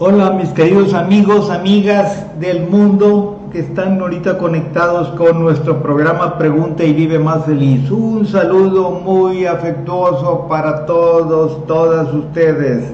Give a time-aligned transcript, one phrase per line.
[0.00, 6.84] Hola mis queridos amigos, amigas del mundo que están ahorita conectados con nuestro programa Pregunta
[6.84, 7.90] y Vive Más Feliz.
[7.90, 12.92] Un saludo muy afectuoso para todos, todas ustedes.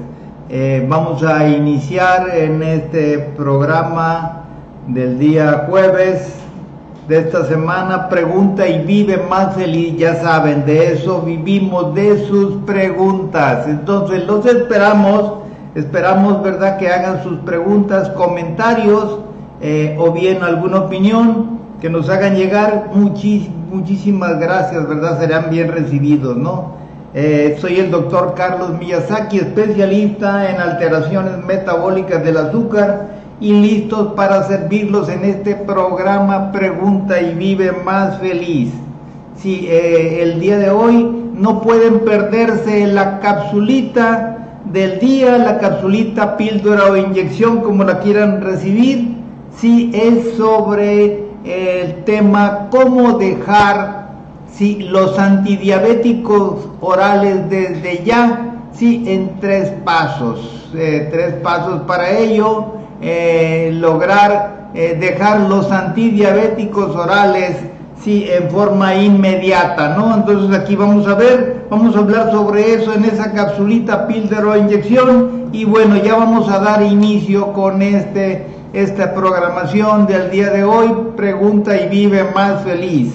[0.49, 4.45] Eh, vamos a iniciar en este programa
[4.87, 6.37] del día jueves
[7.07, 9.95] de esta semana Pregunta y Vive Más Feliz.
[9.95, 13.67] Ya saben, de eso vivimos, de sus preguntas.
[13.67, 15.44] Entonces los esperamos
[15.75, 19.19] Esperamos, ¿verdad?, que hagan sus preguntas, comentarios
[19.61, 22.91] eh, o bien alguna opinión que nos hagan llegar.
[22.93, 25.19] muchísimas gracias, ¿verdad?
[25.19, 26.75] Serán bien recibidos, ¿no?
[27.13, 33.07] Eh, soy el doctor Carlos Miyazaki, especialista en alteraciones metabólicas del azúcar
[33.41, 38.71] y listos para servirlos en este programa Pregunta y Vive Más Feliz.
[39.35, 44.34] Sí, eh, el día de hoy no pueden perderse la capsulita
[44.75, 49.15] del día, la capsulita, píldora o inyección, como la quieran recibir,
[49.57, 54.09] si es sobre el tema cómo dejar
[54.51, 62.73] si los antidiabéticos orales desde ya, sí, en tres pasos, eh, tres pasos para ello,
[63.01, 67.55] eh, lograr eh, dejar los antidiabéticos orales
[68.05, 70.13] sí, en forma inmediata, ¿no?
[70.13, 74.55] Entonces aquí vamos a ver, vamos a hablar sobre eso en esa capsulita píldora o
[74.55, 80.63] inyección y bueno, ya vamos a dar inicio con este, esta programación del día de
[80.63, 83.11] hoy, pregunta y vive más feliz.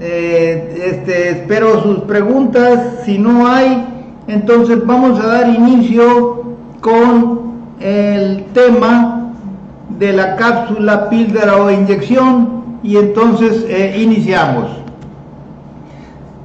[0.00, 3.84] Eh, este, espero sus preguntas, si no hay,
[4.26, 6.44] entonces vamos a dar inicio
[6.80, 9.34] con el tema
[9.98, 14.66] de la cápsula píldora o inyección y entonces eh, iniciamos.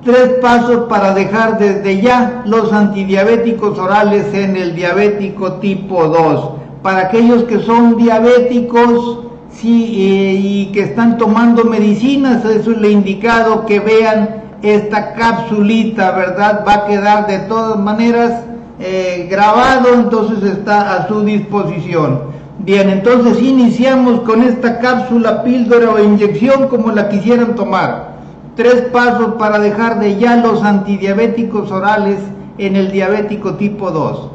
[0.04, 6.50] Tres pasos para dejar desde ya los antidiabéticos orales en el diabético tipo 2.
[6.82, 13.66] Para aquellos que son diabéticos sí, y que están tomando medicinas, eso le he indicado
[13.66, 16.66] que vean esta capsulita, ¿verdad?
[16.68, 18.44] Va a quedar de todas maneras
[18.80, 22.33] eh, grabado, entonces está a su disposición.
[22.66, 28.14] Bien, entonces iniciamos con esta cápsula, píldora o inyección como la quisieran tomar.
[28.56, 32.20] Tres pasos para dejar de ya los antidiabéticos orales
[32.58, 34.30] en el diabético tipo 2.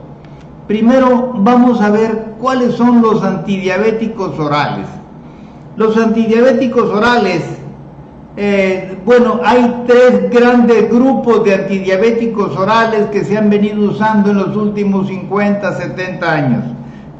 [0.66, 4.86] Primero vamos a ver cuáles son los antidiabéticos orales.
[5.76, 7.42] Los antidiabéticos orales,
[8.36, 14.36] eh, bueno, hay tres grandes grupos de antidiabéticos orales que se han venido usando en
[14.36, 16.64] los últimos 50, 70 años.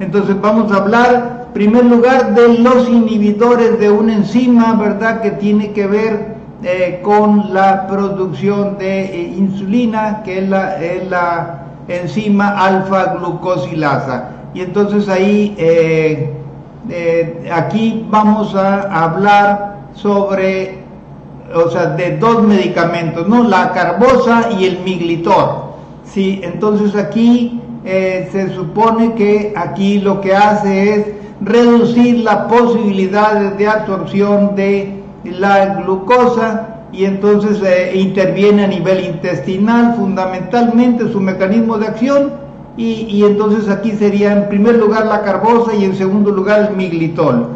[0.00, 5.20] Entonces vamos a hablar, en primer lugar, de los inhibidores de una enzima, ¿verdad?
[5.20, 12.50] Que tiene que ver eh, con la producción de eh, insulina, que es la, enzima
[12.50, 14.30] alfa-glucosilasa.
[14.54, 16.34] Y entonces ahí, eh,
[17.52, 20.80] aquí vamos a hablar sobre,
[21.54, 23.44] o sea, de dos medicamentos, ¿no?
[23.44, 25.68] La carbosa y el miglitor.
[26.04, 31.06] Sí, entonces aquí eh, se supone que aquí lo que hace es
[31.40, 39.94] reducir las posibilidades de absorción de la glucosa y entonces eh, interviene a nivel intestinal
[39.96, 42.32] fundamentalmente su mecanismo de acción
[42.76, 47.48] y, entonces aquí sería en primer lugar la carbosa y en segundo lugar el miglitol.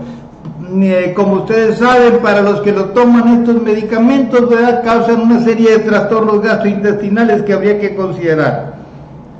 [0.80, 4.48] Eh, como ustedes saben, para los que lo toman estos medicamentos,
[4.82, 8.81] causan una serie de trastornos gastrointestinales que habría que considerar.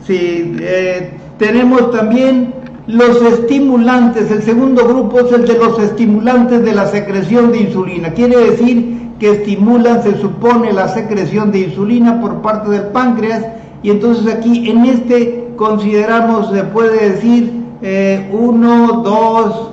[0.06, 2.54] Sí, eh, tenemos también
[2.86, 4.30] los estimulantes.
[4.30, 8.10] El segundo grupo es el de los estimulantes de la secreción de insulina.
[8.10, 13.46] Quiere decir que estimulan, se supone, la secreción de insulina por parte del páncreas.
[13.84, 17.52] Y entonces aquí en este consideramos, se puede decir,
[17.82, 19.70] eh, uno, dos,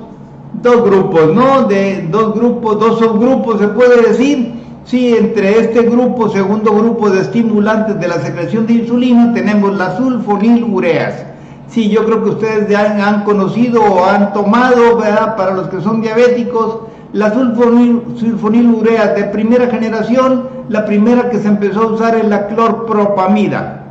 [0.62, 1.64] dos grupos, ¿no?
[1.64, 4.59] De dos grupos, dos subgrupos, se puede decir
[4.90, 9.96] Sí, entre este grupo, segundo grupo de estimulantes de la secreción de insulina, tenemos las
[9.96, 11.26] sulfonilureas.
[11.68, 15.36] Sí, yo creo que ustedes ya han conocido o han tomado, ¿verdad?
[15.36, 16.80] Para los que son diabéticos,
[17.12, 23.84] las sulfonilureas de primera generación, la primera que se empezó a usar es la clorpropamida.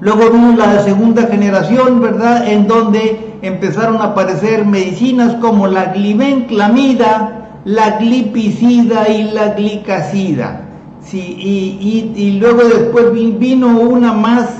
[0.00, 2.46] Luego vino la segunda generación, ¿verdad?
[2.48, 10.62] En donde empezaron a aparecer medicinas como la glibenclamida, la glipicida y la glicacida.
[11.04, 14.50] Sí, y, y, luego después vino una más,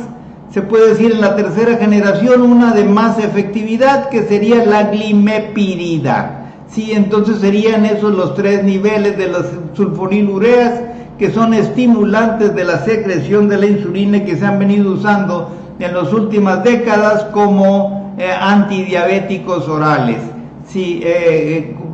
[0.51, 6.39] se puede decir en la tercera generación, una de más efectividad que sería la glimepirida.
[6.69, 10.81] Sí, entonces serían esos los tres niveles de las sulfonilureas
[11.19, 15.51] que son estimulantes de la secreción de la insulina y que se han venido usando
[15.79, 20.19] en las últimas décadas como antidiabéticos orales.
[20.67, 21.03] Sí,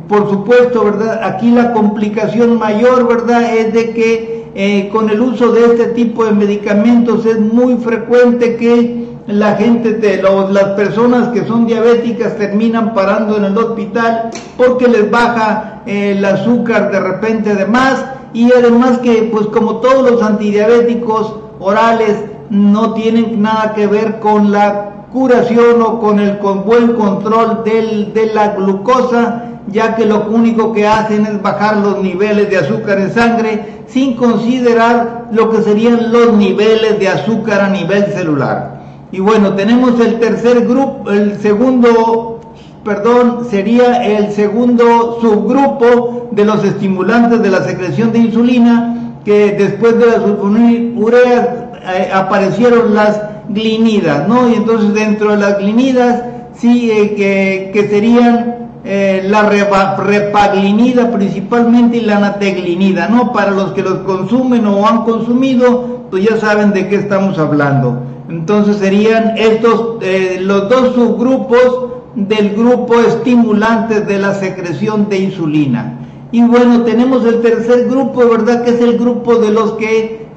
[0.09, 1.21] por supuesto, ¿verdad?
[1.23, 3.55] Aquí la complicación mayor, ¿verdad?
[3.55, 9.09] Es de que con el uso de este tipo de medicamentos es muy frecuente que
[9.29, 15.09] la gente, de las personas que son diabéticas terminan parando en el hospital porque les
[15.11, 18.03] baja eh, el azúcar de repente de más
[18.33, 22.15] y además que pues como todos los antidiabéticos orales
[22.49, 28.13] no tienen nada que ver con la curación o con el con buen control del,
[28.13, 32.99] de la glucosa, ya que lo único que hacen es bajar los niveles de azúcar
[32.99, 38.79] en sangre sin considerar lo que serían los niveles de azúcar a nivel celular.
[39.11, 42.39] Y bueno, tenemos el tercer grupo, el segundo,
[42.83, 49.97] perdón, sería el segundo subgrupo de los estimulantes de la secreción de insulina, que después
[49.97, 51.47] de las sulfonilureas
[51.95, 53.19] eh, aparecieron las
[53.49, 54.47] glinidas, ¿no?
[54.49, 56.23] Y entonces dentro de las glinidas,
[56.53, 63.33] sí, eh, que, que, serían eh, la repaglinida principalmente y la nateglinida, ¿no?
[63.33, 68.03] Para los que los consumen o han consumido, pues ya saben de qué estamos hablando.
[68.29, 75.99] Entonces serían estos eh, los dos subgrupos del grupo estimulante de la secreción de insulina.
[76.31, 78.63] Y bueno, tenemos el tercer grupo, ¿verdad?
[78.63, 80.28] Que es el grupo de los que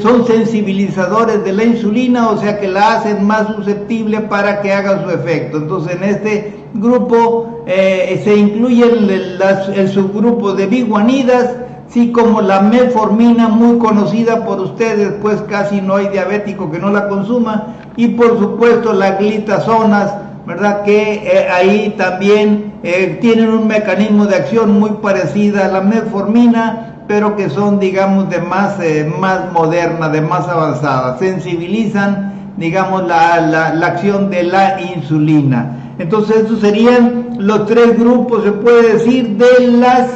[0.00, 5.02] son sensibilizadores de la insulina, o sea que la hacen más susceptible para que haga
[5.02, 5.58] su efecto.
[5.58, 11.56] Entonces en este grupo eh, se incluye el, subgrupo de biguanidas,
[11.88, 16.90] Sí, como la metformina, muy conocida por ustedes, pues casi no hay diabético que no
[16.90, 17.74] la consuma.
[17.96, 20.10] Y por supuesto las glitazonas,
[20.46, 20.84] ¿verdad?
[20.84, 26.91] Que eh, ahí también eh, tienen un mecanismo de acción muy parecida a la metformina,
[27.12, 31.18] pero que son, digamos, de más, eh, más moderna, de más avanzada.
[31.18, 35.92] Sensibilizan, digamos, la, la, la acción de la insulina.
[35.98, 40.08] Entonces, estos serían los tres grupos, se puede decir, de las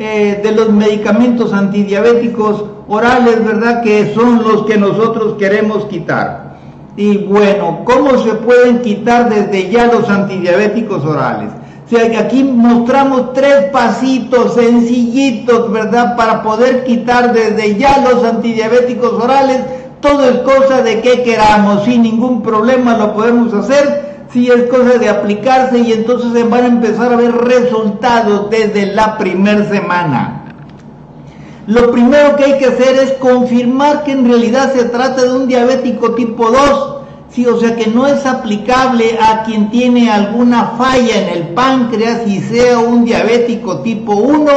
[0.00, 3.84] eh, de los medicamentos antidiabéticos orales, ¿verdad?
[3.84, 6.56] Que son los que nosotros queremos quitar.
[6.96, 11.52] Y bueno, ¿cómo se pueden quitar desde ya los antidiabéticos orales?
[11.90, 16.16] O sea, que aquí mostramos tres pasitos sencillitos, ¿verdad?
[16.16, 19.58] Para poder quitar desde ya los antidiabéticos orales.
[20.00, 24.96] Todo es cosa de que queramos, sin ningún problema lo podemos hacer Sí, es cosa
[24.98, 30.44] de aplicarse y entonces se van a empezar a ver resultados desde la primera semana.
[31.66, 35.48] Lo primero que hay que hacer es confirmar que en realidad se trata de un
[35.48, 36.99] diabético tipo 2.
[37.32, 42.26] Sí, o sea que no es aplicable a quien tiene alguna falla en el páncreas
[42.26, 44.50] y sea un diabético tipo 1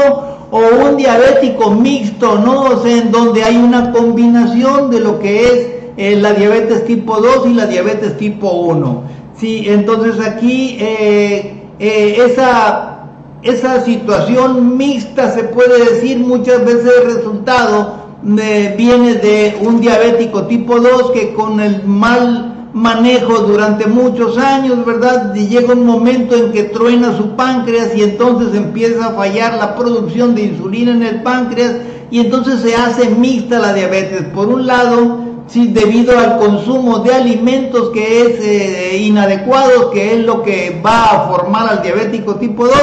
[0.49, 2.63] o un diabético mixto, ¿no?
[2.63, 5.67] O sea, en donde hay una combinación de lo que es
[5.97, 9.03] eh, la diabetes tipo 2 y la diabetes tipo 1.
[9.39, 13.07] Sí, entonces aquí eh, eh, esa,
[13.43, 20.79] esa situación mixta se puede decir muchas veces el resultado viene de un diabético tipo
[20.79, 25.33] 2 que con el mal manejo durante muchos años, ¿verdad?
[25.33, 30.33] Llega un momento en que truena su páncreas y entonces empieza a fallar la producción
[30.33, 31.75] de insulina en el páncreas
[32.09, 34.23] y entonces se hace mixta la diabetes.
[34.33, 40.25] Por un lado, sí, debido al consumo de alimentos que es eh, inadecuado, que es
[40.25, 42.75] lo que va a formar al diabético tipo 2,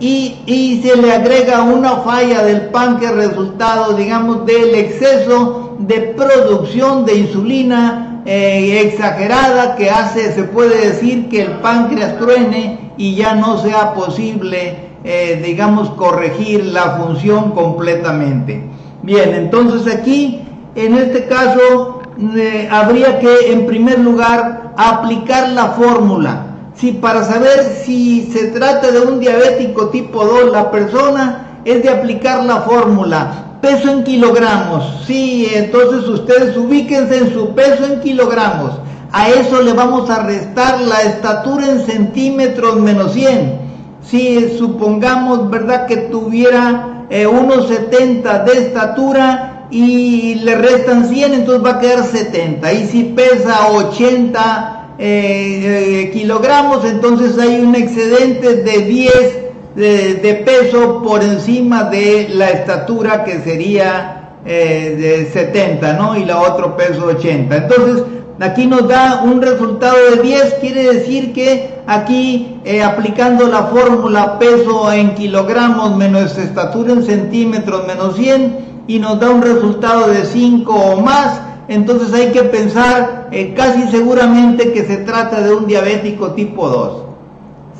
[0.00, 7.16] y, se le agrega una falla del páncreas resultado, digamos, del exceso de producción de
[7.16, 13.56] insulina eh, exagerada que hace, se puede decir, que el páncreas truene y ya no
[13.56, 18.62] sea posible, eh, digamos, corregir la función completamente.
[19.02, 20.42] Bien, entonces aquí,
[20.74, 22.02] en este caso,
[22.70, 26.48] habría que en primer lugar aplicar la fórmula.
[26.74, 31.88] Si para saber si se trata de un diabético tipo 2 la persona es de
[31.88, 33.47] aplicar la fórmula.
[33.60, 35.04] Peso en kilogramos.
[35.06, 38.72] Sí, entonces ustedes ubíquense en su peso en kilogramos.
[39.12, 43.68] A eso le vamos a restar la estatura en centímetros menos 100.
[44.02, 51.64] Si supongamos, ¿verdad?, que tuviera eh, unos 70 de estatura, y le restan 100, entonces
[51.64, 52.72] va a quedar 70.
[52.72, 61.02] Y si pesa 80 eh, eh, kilogramos, entonces hay un excedente de 10 de, peso
[61.02, 66.16] por encima de la estatura que sería eh, de 70, ¿no?
[66.16, 67.56] Y la otro peso 80.
[67.56, 68.04] Entonces,
[68.40, 74.92] aquí nos da un resultado de 10, quiere decir que aquí aplicando la fórmula peso
[74.92, 80.74] en kilogramos menos estatura en centímetros menos 100, y nos da un resultado de 5
[80.74, 86.32] o más, entonces hay que pensar eh, casi seguramente que se trata de un diabético
[86.32, 87.07] tipo 2.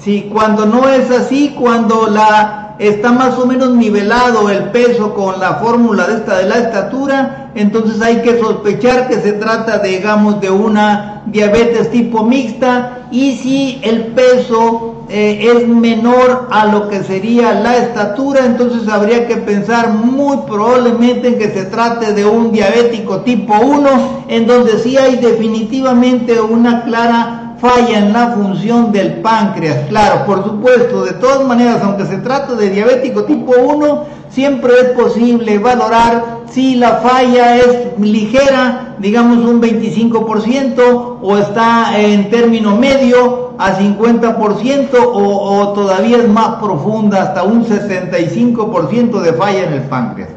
[0.00, 5.40] Si cuando no es así, cuando la está más o menos nivelado el peso con
[5.40, 10.40] la fórmula de esta de la estatura, entonces hay que sospechar que se trata, digamos,
[10.40, 17.02] de una diabetes tipo mixta y si el peso eh, es menor a lo que
[17.02, 22.52] sería la estatura, entonces habría que pensar muy probablemente en que se trate de un
[22.52, 29.20] diabético tipo 1, en donde sí hay definitivamente una clara falla en la función del
[29.20, 29.88] páncreas.
[29.88, 34.88] Claro, por supuesto, de todas maneras, aunque se trate de diabético tipo 1, siempre es
[34.90, 43.52] posible valorar si la falla es ligera, digamos un 25%, o está en término medio
[43.58, 50.30] a 50%, o, todavía es más profunda, hasta un 65% de falla en el páncreas.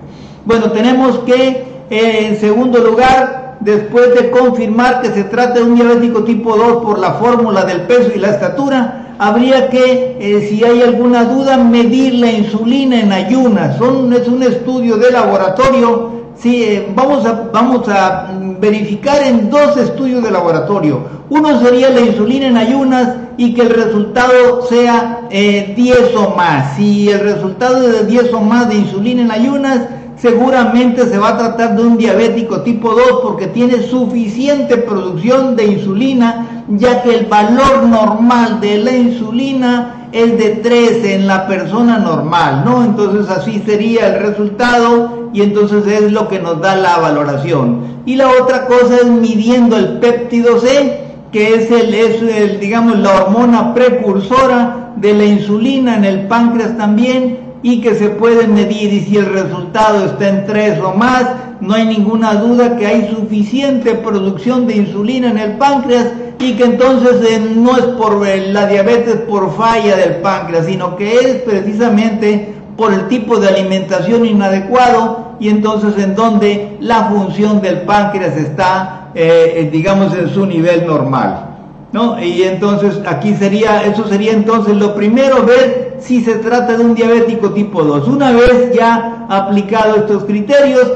[0.44, 5.76] Bueno, tenemos que, eh, en segundo lugar, después de confirmar que se trata de un
[5.76, 10.64] diabético tipo 2 por la fórmula del peso y la estatura, habría que, eh, si
[10.64, 13.78] hay alguna duda, medir la insulina en ayunas.
[13.78, 16.22] Son, es un estudio de laboratorio.
[16.36, 21.22] Sí, eh, vamos, a, vamos a verificar en dos estudios de laboratorio.
[21.30, 26.76] Uno sería la insulina en ayunas y que el resultado sea 10 eh, o más.
[26.76, 29.82] Si el resultado es de 10 o más de insulina en ayunas,
[30.22, 35.66] seguramente se va a tratar de un diabético tipo 2 porque tiene suficiente producción de
[35.66, 41.98] insulina, ya que el valor normal de la insulina es de 13 en la persona
[41.98, 42.84] normal, ¿no?
[42.84, 48.02] Entonces así sería el resultado y entonces es lo que nos da la valoración.
[48.06, 51.02] Y la otra cosa es midiendo el péptido C,
[51.32, 56.78] que es el, es el digamos la hormona precursora de la insulina en el páncreas
[56.78, 61.26] también y que se puede medir y si el resultado está en 3 o más,
[61.60, 66.08] no hay ninguna duda que hay suficiente producción de insulina en el páncreas
[66.40, 70.96] y que entonces eh, no es por eh, la diabetes por falla del páncreas, sino
[70.96, 77.62] que es precisamente por el tipo de alimentación inadecuado y entonces en donde la función
[77.62, 81.51] del páncreas está, eh, digamos, en su nivel normal.
[81.92, 82.22] ¿No?
[82.24, 86.96] Y entonces aquí sería, eso sería entonces lo primero, ver si se trata de un
[86.96, 88.08] diabético tipo 2.
[88.08, 90.88] Una vez ya aplicado estos criterios,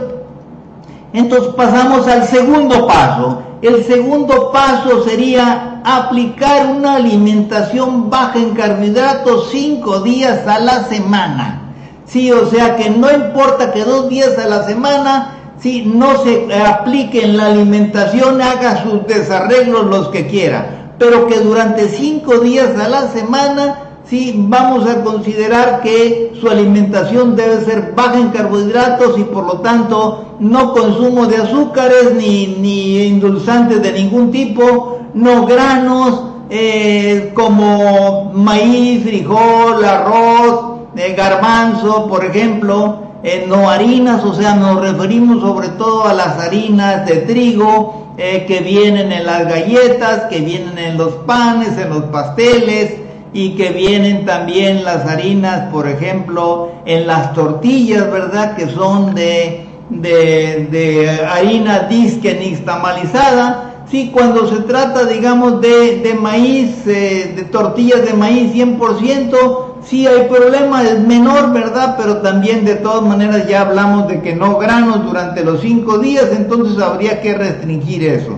[1.14, 3.42] entonces pasamos al segundo paso.
[3.62, 11.62] El segundo paso sería aplicar una alimentación baja en carbohidratos cinco días a la semana.
[12.06, 16.48] Sí, o sea que no importa que dos días a la semana, si no se
[16.54, 22.78] aplique en la alimentación, haga sus desarreglos los que quiera pero que durante cinco días
[22.80, 29.18] a la semana sí vamos a considerar que su alimentación debe ser baja en carbohidratos
[29.18, 35.46] y por lo tanto no consumo de azúcares ni, ni endulzantes de ningún tipo, no
[35.46, 44.54] granos eh, como maíz, frijol, arroz, eh, garbanzo, por ejemplo, eh, no harinas, o sea,
[44.54, 50.25] nos referimos sobre todo a las harinas de trigo, eh, que vienen en las galletas,
[50.29, 52.95] que vienen en los panes, en los pasteles
[53.34, 58.55] y que vienen también las harinas, por ejemplo, en las tortillas, ¿verdad?
[58.55, 63.75] Que son de, de, de harina disque nixtamalizada.
[63.96, 69.38] Sí, cuando se trata, digamos, de, de maíz, eh, de tortillas de maíz 100%,
[69.86, 71.96] sí hay problema, es menor, ¿verdad?
[71.98, 76.25] Pero también de todas maneras ya hablamos de que no granos durante los cinco días,
[76.38, 78.38] entonces habría que restringir eso.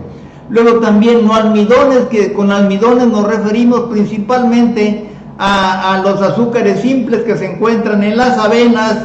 [0.51, 5.09] Luego también no almidones, que con almidones nos referimos principalmente
[5.39, 8.99] a, los azúcares simples que se encuentran en las avenas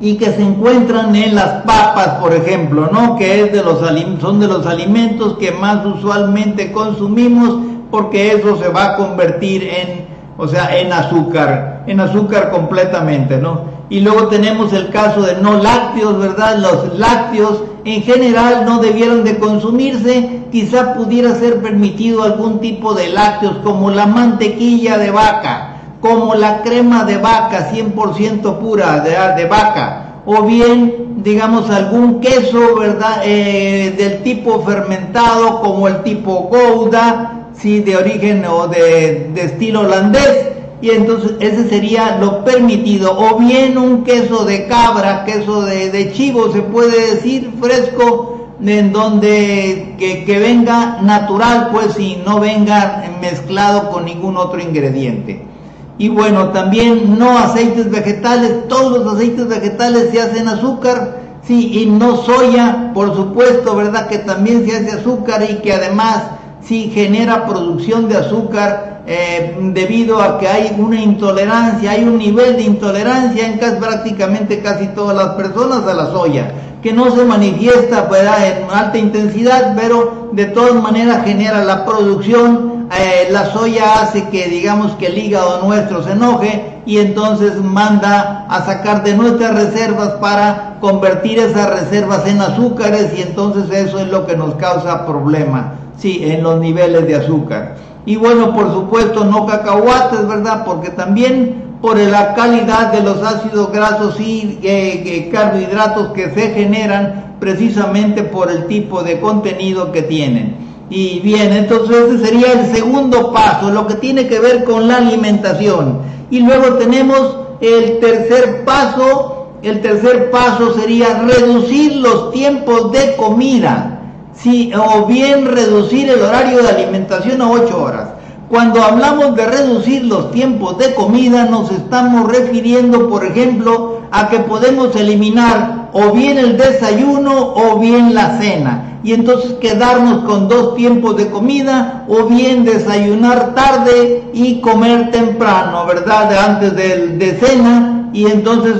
[0.00, 3.16] y que se encuentran en las papas, por ejemplo, ¿no?
[3.16, 3.80] Que es de los,
[4.20, 7.58] son de los alimentos que más usualmente consumimos
[7.90, 13.76] porque eso se va a convertir en o sea, en azúcar, en azúcar completamente, ¿no?
[13.88, 16.58] Y luego tenemos el caso de no lácteos, ¿verdad?
[16.58, 23.08] Los lácteos en general no debieron de consumirse, quizá pudiera ser permitido algún tipo de
[23.08, 25.65] lácteos como la mantequilla de vaca,
[26.00, 32.76] como la crema de vaca 100% pura de, de, vaca, o bien, digamos, algún queso,
[32.76, 33.22] ¿verdad?
[33.24, 40.48] Eh, del tipo fermentado como el tipo Gouda, sí, de origen o de, estilo holandés,
[40.82, 46.52] y entonces ese sería lo permitido, o bien un queso de cabra, queso de, chivo,
[46.52, 48.32] se puede decir, fresco,
[48.64, 55.55] en donde que, que, venga natural, pues, y no venga mezclado con ningún otro ingrediente.
[55.98, 61.86] Y bueno, también no aceites vegetales, todos los aceites vegetales se hacen azúcar, sí, y
[61.86, 64.08] no soya, por supuesto, ¿verdad?
[64.08, 66.24] Que también se hace azúcar y que además
[66.60, 72.56] sí genera producción de azúcar eh, debido a que hay una intolerancia, hay un nivel
[72.56, 77.24] de intolerancia en casi, prácticamente casi todas las personas a la soya, que no se
[77.24, 78.46] manifiesta ¿verdad?
[78.46, 82.75] en alta intensidad, pero de todas maneras genera la producción.
[82.92, 88.46] Eh, la soya hace que digamos que el hígado nuestro se enoje y entonces manda
[88.48, 94.06] a sacar de nuestras reservas para convertir esas reservas en azúcares y entonces eso es
[94.08, 97.74] lo que nos causa problema, sí, en los niveles de azúcar.
[98.04, 100.64] Y bueno, por supuesto, no cacahuates, ¿verdad?
[100.64, 106.50] Porque también por la calidad de los ácidos grasos y eh, eh, carbohidratos que se
[106.50, 110.65] generan precisamente por el tipo de contenido que tienen.
[110.88, 114.98] Y bien, entonces ese sería el segundo paso, lo que tiene que ver con la
[114.98, 115.98] alimentación.
[116.30, 123.96] Y luego tenemos el tercer paso, el tercer paso sería reducir los tiempos de comida
[124.42, 128.08] sí, o bien reducir el horario de alimentación a 8 horas.
[128.48, 134.38] Cuando hablamos de reducir los tiempos de comida, nos estamos refiriendo, por ejemplo, a que
[134.38, 138.98] podemos eliminar o bien el desayuno o bien la cena.
[139.02, 145.86] Y entonces quedarnos con dos tiempos de comida o bien desayunar tarde y comer temprano,
[145.86, 146.30] ¿verdad?
[146.36, 148.74] Antes de, de cena y entonces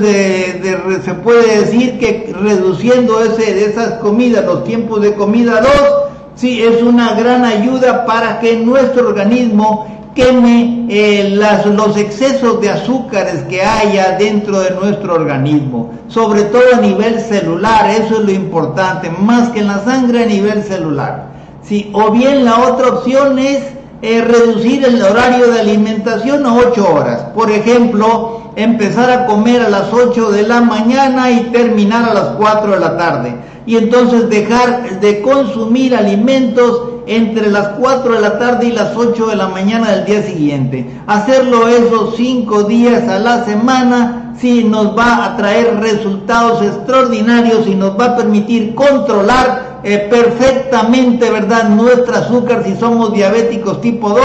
[1.04, 6.82] se puede decir que reduciendo ese, esas comidas, los tiempos de comida dos, sí es
[6.82, 13.62] una gran ayuda para que nuestro organismo queme eh, las, los excesos de azúcares que
[13.62, 19.50] haya dentro de nuestro organismo, sobre todo a nivel celular, eso es lo importante, más
[19.50, 21.26] que en la sangre a nivel celular.
[21.62, 23.62] Sí, o bien la otra opción es
[24.02, 27.20] eh, reducir el horario de alimentación a 8 horas.
[27.34, 32.28] Por ejemplo, empezar a comer a las 8 de la mañana y terminar a las
[32.36, 33.34] 4 de la tarde.
[33.66, 39.26] Y entonces dejar de consumir alimentos entre las 4 de la tarde y las 8
[39.26, 40.90] de la mañana del día siguiente.
[41.06, 47.74] Hacerlo esos 5 días a la semana sí nos va a traer resultados extraordinarios y
[47.74, 54.20] nos va a permitir controlar eh, perfectamente, ¿verdad?, nuestro azúcar si somos diabéticos tipo 2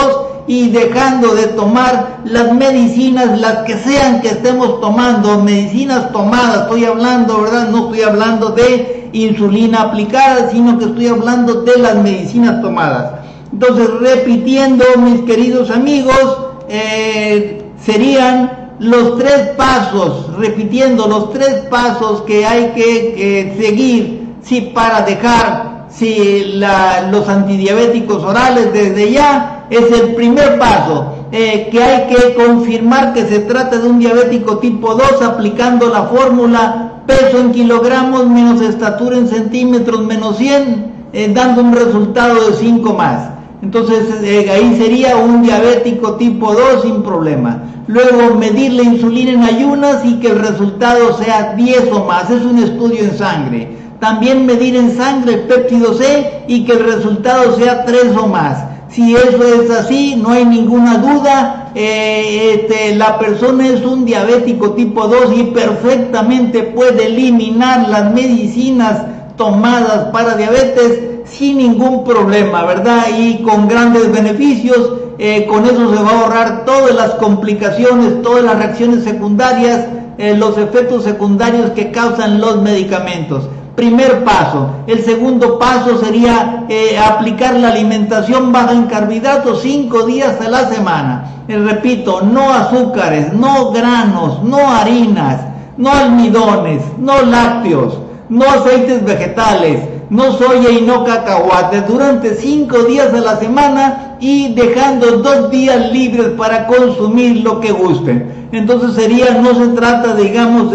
[0.48, 6.86] y dejando de tomar las medicinas, las que sean que estemos tomando, medicinas tomadas, estoy
[6.86, 7.70] hablando, ¿verdad?
[7.70, 13.14] No estoy hablando de insulina aplicada, sino que estoy hablando de las medicinas tomadas.
[13.52, 16.38] Entonces, repitiendo, mis queridos amigos,
[16.70, 25.02] eh, serían los tres pasos, repitiendo los tres pasos que hay que seguir, sí, para
[25.02, 32.34] dejar si los antidiabéticos orales desde ya es el primer paso, eh, que hay que
[32.34, 38.28] confirmar que se trata de un diabético tipo 2 aplicando la fórmula peso en kilogramos
[38.28, 43.30] menos estatura en centímetros menos 100, eh, dando un resultado de 5 más.
[43.62, 47.64] Entonces eh, ahí sería un diabético tipo 2 sin problema.
[47.88, 52.30] Luego medir la insulina en ayunas y que el resultado sea 10 o más.
[52.30, 53.78] Es un estudio en sangre.
[54.00, 58.66] También medir en sangre el péptido C y que el resultado sea 3 o más.
[58.90, 64.72] Si eso es así, no hay ninguna duda, eh, este, la persona es un diabético
[64.72, 69.06] tipo 2 y perfectamente puede eliminar las medicinas
[69.38, 73.06] tomadas para diabetes sin ningún problema, ¿verdad?
[73.18, 78.44] Y con grandes beneficios, eh, con eso se va a ahorrar todas las complicaciones, todas
[78.44, 83.46] las reacciones secundarias, eh, los efectos secundarios que causan los medicamentos.
[83.76, 84.68] Primer paso.
[84.86, 90.68] El segundo paso sería eh, aplicar la alimentación baja en carbohidratos cinco días a la
[90.70, 91.44] semana.
[91.48, 95.42] Eh, repito, no azúcares, no granos, no harinas,
[95.78, 99.80] no almidones, no lácteos, no aceites vegetales,
[100.10, 105.92] no soya y no cacahuates durante cinco días a la semana y dejando dos días
[105.92, 108.50] libres para consumir lo que gusten.
[108.52, 110.74] Entonces sería, no se trata, digamos,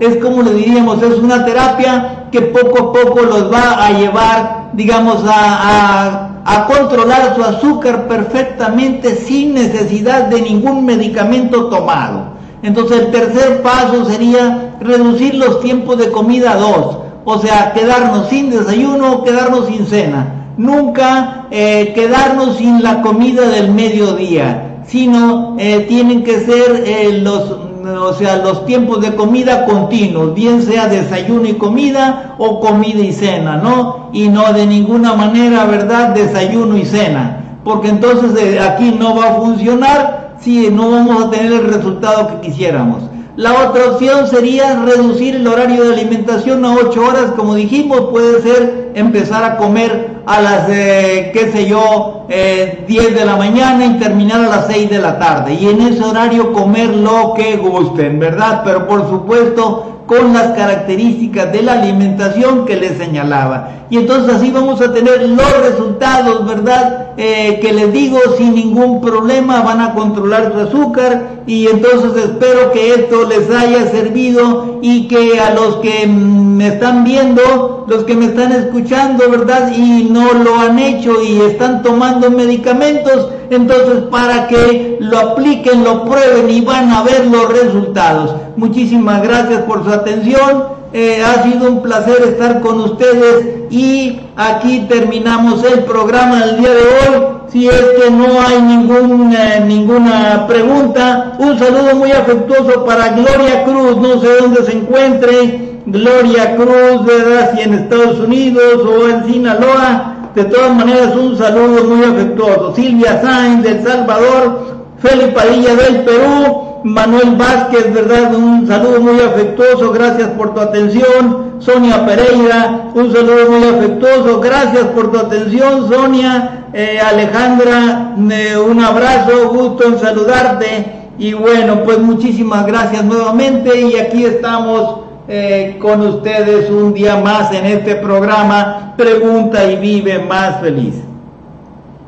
[0.00, 4.70] es como le diríamos, es una terapia que poco a poco los va a llevar,
[4.72, 6.26] digamos, a,
[6.66, 12.30] controlar su azúcar perfectamente sin necesidad de ningún medicamento tomado.
[12.62, 18.28] Entonces el tercer paso sería reducir los tiempos de comida a dos, o sea, quedarnos
[18.28, 20.52] sin desayuno o quedarnos sin cena.
[20.56, 27.69] Nunca eh, quedarnos sin la comida del mediodía, sino eh, tienen que ser eh, los
[27.86, 33.12] o sea, los tiempos de comida continuos, bien sea desayuno y comida o comida y
[33.12, 34.10] cena, ¿no?
[34.12, 36.14] Y no de ninguna manera, ¿verdad?
[36.14, 41.30] Desayuno y cena, porque entonces eh, aquí no va a funcionar si no vamos a
[41.30, 43.02] tener el resultado que quisiéramos.
[43.40, 48.42] La otra opción sería reducir el horario de alimentación a 8 horas, como dijimos, puede
[48.42, 53.86] ser empezar a comer a las, eh, qué sé yo, 10 eh, de la mañana
[53.86, 55.54] y terminar a las 6 de la tarde.
[55.54, 58.60] Y en ese horario comer lo que gusten, ¿verdad?
[58.62, 63.68] Pero por supuesto con las características de la alimentación que les señalaba.
[63.90, 67.10] Y entonces así vamos a tener los resultados, ¿verdad?
[67.16, 72.72] Eh, que les digo sin ningún problema, van a controlar su azúcar y entonces espero
[72.72, 78.14] que esto les haya servido y que a los que me están viendo, los que
[78.14, 79.72] me están escuchando, ¿verdad?
[79.76, 86.04] Y no lo han hecho y están tomando medicamentos, entonces para que lo apliquen, lo
[86.04, 88.36] prueben y van a ver los resultados.
[88.56, 90.78] Muchísimas gracias por su atención.
[90.92, 96.70] Eh, ha sido un placer estar con ustedes y aquí terminamos el programa del día
[96.70, 97.26] de hoy.
[97.48, 103.96] Si es que no hay eh, ninguna pregunta, un saludo muy afectuoso para Gloria Cruz,
[103.96, 107.52] no sé dónde se encuentre, Gloria Cruz, ¿verdad?
[107.54, 110.16] Si en Estados Unidos o en Sinaloa.
[110.34, 112.72] De todas maneras, un saludo muy afectuoso.
[112.76, 118.34] Silvia Sainz del Salvador, Felipe Padilla del Perú, Manuel Vázquez, ¿verdad?
[118.34, 121.50] Un saludo muy afectuoso, gracias por tu atención.
[121.58, 126.66] Sonia Pereira, un saludo muy afectuoso, gracias por tu atención, Sonia.
[126.72, 131.00] Eh, Alejandra, un abrazo, gusto en saludarte.
[131.18, 137.52] Y bueno, pues muchísimas gracias nuevamente y aquí estamos eh, con ustedes un día más
[137.52, 141.09] en este programa Pregunta y vive más feliz.